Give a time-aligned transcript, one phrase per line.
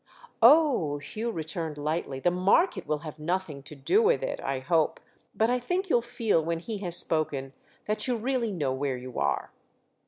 [0.41, 4.99] "Oh," Hugh returned lightly, "the market will have nothing to do with it, I hope;
[5.35, 7.53] but I think you'll feel when he has spoken
[7.85, 9.51] that you really know where you are."